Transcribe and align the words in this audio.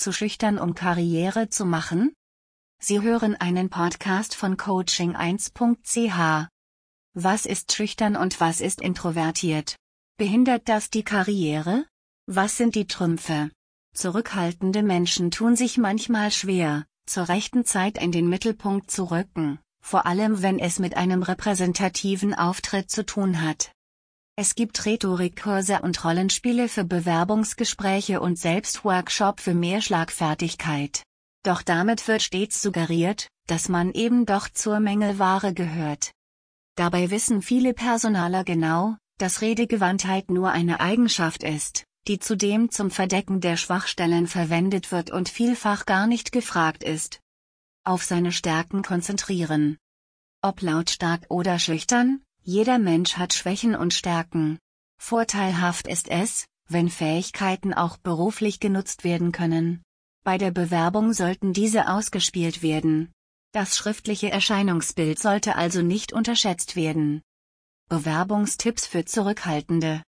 zu 0.00 0.12
schüchtern 0.12 0.58
um 0.58 0.74
Karriere 0.74 1.50
zu 1.50 1.64
machen? 1.64 2.12
Sie 2.82 3.02
hören 3.02 3.36
einen 3.36 3.68
Podcast 3.68 4.34
von 4.34 4.56
coaching1.ch. 4.56 6.48
Was 7.14 7.44
ist 7.44 7.72
schüchtern 7.72 8.16
und 8.16 8.40
was 8.40 8.62
ist 8.62 8.80
introvertiert? 8.80 9.76
Behindert 10.16 10.68
das 10.68 10.88
die 10.88 11.02
Karriere? 11.02 11.84
Was 12.26 12.56
sind 12.56 12.74
die 12.74 12.86
Trümpfe? 12.86 13.50
Zurückhaltende 13.94 14.82
Menschen 14.82 15.30
tun 15.30 15.56
sich 15.56 15.76
manchmal 15.76 16.30
schwer, 16.30 16.86
zur 17.06 17.28
rechten 17.28 17.64
Zeit 17.64 17.98
in 17.98 18.12
den 18.12 18.28
Mittelpunkt 18.28 18.90
zu 18.90 19.10
rücken, 19.10 19.58
vor 19.82 20.06
allem 20.06 20.42
wenn 20.42 20.58
es 20.58 20.78
mit 20.78 20.96
einem 20.96 21.22
repräsentativen 21.22 22.34
Auftritt 22.34 22.90
zu 22.90 23.04
tun 23.04 23.42
hat. 23.42 23.72
Es 24.36 24.54
gibt 24.54 24.86
Rhetorikkurse 24.86 25.80
und 25.82 26.04
Rollenspiele 26.04 26.68
für 26.68 26.84
Bewerbungsgespräche 26.84 28.20
und 28.20 28.38
Selbstworkshop 28.38 29.40
für 29.40 29.54
mehr 29.54 29.82
Schlagfertigkeit. 29.82 31.02
Doch 31.42 31.62
damit 31.62 32.06
wird 32.08 32.22
stets 32.22 32.62
suggeriert, 32.62 33.28
dass 33.46 33.68
man 33.68 33.92
eben 33.92 34.26
doch 34.26 34.48
zur 34.48 34.80
Mängelware 34.80 35.52
gehört. 35.54 36.12
Dabei 36.76 37.10
wissen 37.10 37.42
viele 37.42 37.74
Personaler 37.74 38.44
genau, 38.44 38.96
dass 39.18 39.42
Redegewandtheit 39.42 40.30
nur 40.30 40.50
eine 40.50 40.80
Eigenschaft 40.80 41.42
ist, 41.42 41.84
die 42.08 42.18
zudem 42.18 42.70
zum 42.70 42.90
Verdecken 42.90 43.40
der 43.40 43.56
Schwachstellen 43.56 44.26
verwendet 44.26 44.92
wird 44.92 45.10
und 45.10 45.28
vielfach 45.28 45.84
gar 45.84 46.06
nicht 46.06 46.32
gefragt 46.32 46.82
ist. 46.82 47.20
Auf 47.84 48.04
seine 48.04 48.32
Stärken 48.32 48.82
konzentrieren. 48.82 49.76
Ob 50.42 50.62
lautstark 50.62 51.26
oder 51.28 51.58
schüchtern, 51.58 52.22
jeder 52.42 52.78
Mensch 52.78 53.16
hat 53.16 53.34
Schwächen 53.34 53.74
und 53.74 53.94
Stärken. 53.94 54.58
Vorteilhaft 54.98 55.86
ist 55.86 56.08
es, 56.08 56.46
wenn 56.68 56.88
Fähigkeiten 56.88 57.74
auch 57.74 57.96
beruflich 57.96 58.60
genutzt 58.60 59.04
werden 59.04 59.32
können. 59.32 59.82
Bei 60.24 60.38
der 60.38 60.50
Bewerbung 60.50 61.12
sollten 61.12 61.52
diese 61.52 61.88
ausgespielt 61.88 62.62
werden. 62.62 63.12
Das 63.52 63.76
schriftliche 63.76 64.30
Erscheinungsbild 64.30 65.18
sollte 65.18 65.56
also 65.56 65.82
nicht 65.82 66.12
unterschätzt 66.12 66.76
werden. 66.76 67.22
Bewerbungstipps 67.88 68.86
für 68.86 69.04
Zurückhaltende. 69.04 70.02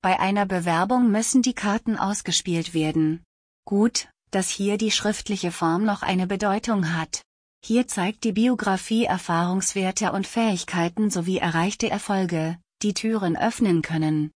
Bei 0.00 0.18
einer 0.18 0.46
Bewerbung 0.46 1.10
müssen 1.12 1.42
die 1.42 1.54
Karten 1.54 1.96
ausgespielt 1.96 2.74
werden. 2.74 3.22
Gut, 3.64 4.08
dass 4.32 4.48
hier 4.48 4.78
die 4.78 4.90
schriftliche 4.90 5.52
Form 5.52 5.84
noch 5.84 6.02
eine 6.02 6.26
Bedeutung 6.26 6.92
hat. 6.96 7.22
Hier 7.64 7.86
zeigt 7.86 8.24
die 8.24 8.32
Biografie 8.32 9.04
Erfahrungswerte 9.04 10.10
und 10.10 10.26
Fähigkeiten 10.26 11.10
sowie 11.10 11.38
erreichte 11.38 11.88
Erfolge, 11.88 12.58
die 12.82 12.92
Türen 12.92 13.36
öffnen 13.36 13.82
können. 13.82 14.32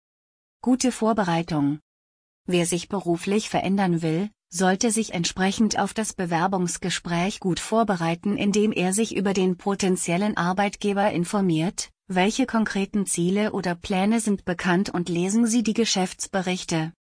Gute 0.62 0.92
Vorbereitung. 0.92 1.80
Wer 2.46 2.66
sich 2.66 2.88
beruflich 2.88 3.48
verändern 3.48 4.00
will, 4.00 4.30
sollte 4.48 4.92
sich 4.92 5.12
entsprechend 5.12 5.76
auf 5.76 5.92
das 5.92 6.12
Bewerbungsgespräch 6.12 7.40
gut 7.40 7.58
vorbereiten, 7.58 8.36
indem 8.36 8.70
er 8.70 8.92
sich 8.92 9.16
über 9.16 9.34
den 9.34 9.56
potenziellen 9.56 10.36
Arbeitgeber 10.36 11.10
informiert, 11.10 11.90
welche 12.06 12.46
konkreten 12.46 13.06
Ziele 13.06 13.50
oder 13.50 13.74
Pläne 13.74 14.20
sind 14.20 14.44
bekannt 14.44 14.90
und 14.90 15.08
lesen 15.08 15.48
Sie 15.48 15.64
die 15.64 15.74
Geschäftsberichte. 15.74 16.92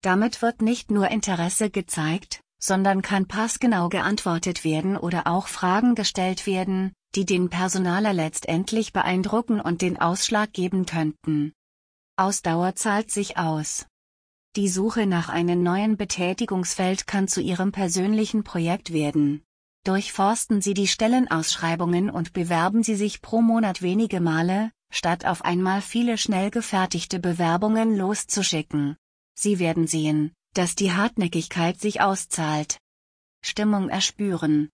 Damit 0.00 0.40
wird 0.40 0.62
nicht 0.62 0.90
nur 0.90 1.08
Interesse 1.08 1.68
gezeigt, 1.68 2.40
sondern 2.58 3.02
kann 3.02 3.26
passgenau 3.26 3.88
geantwortet 3.88 4.64
werden 4.64 4.96
oder 4.96 5.26
auch 5.26 5.48
Fragen 5.48 5.94
gestellt 5.94 6.46
werden, 6.46 6.92
die 7.14 7.24
den 7.24 7.48
Personaler 7.48 8.12
letztendlich 8.12 8.92
beeindrucken 8.92 9.60
und 9.60 9.82
den 9.82 9.98
Ausschlag 9.98 10.52
geben 10.52 10.86
könnten. 10.86 11.52
Ausdauer 12.16 12.74
zahlt 12.74 13.10
sich 13.10 13.38
aus. 13.38 13.86
Die 14.56 14.68
Suche 14.68 15.06
nach 15.06 15.28
einem 15.28 15.62
neuen 15.62 15.96
Betätigungsfeld 15.96 17.06
kann 17.06 17.28
zu 17.28 17.40
Ihrem 17.40 17.70
persönlichen 17.70 18.42
Projekt 18.42 18.92
werden. 18.92 19.42
Durchforsten 19.84 20.60
Sie 20.60 20.74
die 20.74 20.88
Stellenausschreibungen 20.88 22.10
und 22.10 22.32
bewerben 22.32 22.82
Sie 22.82 22.96
sich 22.96 23.22
pro 23.22 23.40
Monat 23.40 23.82
wenige 23.82 24.20
Male, 24.20 24.72
statt 24.90 25.24
auf 25.24 25.44
einmal 25.44 25.80
viele 25.80 26.18
schnell 26.18 26.50
gefertigte 26.50 27.20
Bewerbungen 27.20 27.96
loszuschicken. 27.96 28.96
Sie 29.34 29.60
werden 29.60 29.86
sehen, 29.86 30.32
dass 30.54 30.74
die 30.74 30.92
Hartnäckigkeit 30.92 31.80
sich 31.80 32.00
auszahlt. 32.00 32.78
Stimmung 33.42 33.88
erspüren. 33.88 34.70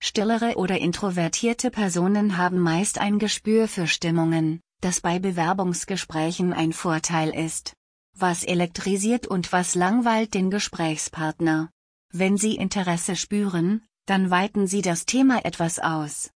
Stillere 0.00 0.56
oder 0.56 0.78
introvertierte 0.78 1.70
Personen 1.70 2.36
haben 2.36 2.58
meist 2.58 2.98
ein 2.98 3.18
Gespür 3.18 3.68
für 3.68 3.86
Stimmungen, 3.86 4.60
das 4.80 5.00
bei 5.00 5.18
Bewerbungsgesprächen 5.18 6.52
ein 6.52 6.72
Vorteil 6.72 7.30
ist. 7.30 7.74
Was 8.16 8.44
elektrisiert 8.44 9.26
und 9.26 9.50
was 9.52 9.74
langweilt 9.74 10.34
den 10.34 10.50
Gesprächspartner? 10.50 11.70
Wenn 12.12 12.36
Sie 12.36 12.54
Interesse 12.54 13.16
spüren, 13.16 13.82
dann 14.06 14.30
weiten 14.30 14.66
Sie 14.66 14.82
das 14.82 15.06
Thema 15.06 15.44
etwas 15.44 15.78
aus. 15.78 16.30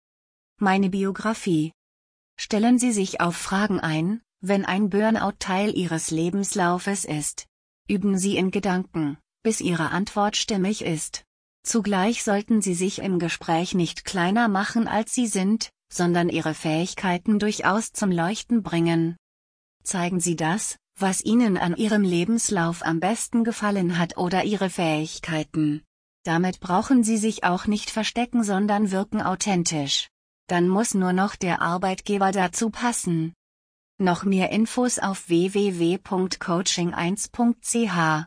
Meine 0.58 0.88
Biografie. 0.88 1.72
Stellen 2.38 2.78
Sie 2.78 2.92
sich 2.92 3.20
auf 3.20 3.36
Fragen 3.36 3.80
ein, 3.80 4.22
wenn 4.40 4.64
ein 4.64 4.90
Burnout 4.90 5.36
Teil 5.38 5.76
Ihres 5.76 6.10
Lebenslaufes 6.10 7.04
ist. 7.04 7.46
Üben 7.88 8.18
Sie 8.18 8.36
in 8.36 8.50
Gedanken, 8.50 9.16
bis 9.44 9.60
Ihre 9.60 9.90
Antwort 9.90 10.36
stimmig 10.36 10.82
ist. 10.82 11.24
Zugleich 11.62 12.24
sollten 12.24 12.60
Sie 12.60 12.74
sich 12.74 12.98
im 12.98 13.20
Gespräch 13.20 13.74
nicht 13.74 14.04
kleiner 14.04 14.48
machen 14.48 14.88
als 14.88 15.14
Sie 15.14 15.28
sind, 15.28 15.70
sondern 15.92 16.28
Ihre 16.28 16.54
Fähigkeiten 16.54 17.38
durchaus 17.38 17.92
zum 17.92 18.10
Leuchten 18.10 18.64
bringen. 18.64 19.16
Zeigen 19.84 20.18
Sie 20.18 20.34
das, 20.34 20.78
was 20.98 21.24
Ihnen 21.24 21.56
an 21.56 21.76
Ihrem 21.76 22.02
Lebenslauf 22.02 22.84
am 22.84 22.98
besten 22.98 23.44
gefallen 23.44 23.98
hat 23.98 24.16
oder 24.16 24.42
Ihre 24.42 24.68
Fähigkeiten. 24.68 25.82
Damit 26.24 26.58
brauchen 26.58 27.04
Sie 27.04 27.18
sich 27.18 27.44
auch 27.44 27.66
nicht 27.68 27.90
verstecken, 27.90 28.42
sondern 28.42 28.90
wirken 28.90 29.22
authentisch. 29.22 30.08
Dann 30.48 30.68
muss 30.68 30.94
nur 30.94 31.12
noch 31.12 31.36
der 31.36 31.62
Arbeitgeber 31.62 32.32
dazu 32.32 32.70
passen. 32.70 33.32
Noch 33.98 34.24
mehr 34.24 34.50
Infos 34.50 34.98
auf 34.98 35.30
www.coaching1.ch 35.30 38.24